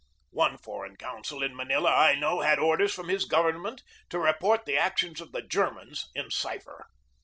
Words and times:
One 0.31 0.57
foreign 0.57 0.95
consul 0.95 1.43
in 1.43 1.55
Manila, 1.55 1.91
I 1.93 2.15
know, 2.15 2.39
had 2.39 2.57
orders 2.57 2.91
from 2.91 3.07
his 3.07 3.25
government 3.25 3.83
to 4.09 4.17
report 4.17 4.65
the 4.65 4.75
actions 4.75 5.21
of 5.21 5.31
the 5.31 5.43
Germans 5.43 6.09
in 6.15 6.31
cipher. 6.31 6.87